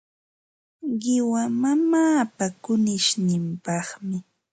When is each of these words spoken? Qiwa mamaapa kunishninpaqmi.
Qiwa 1.01 1.43
mamaapa 1.61 2.45
kunishninpaqmi. 2.63 4.17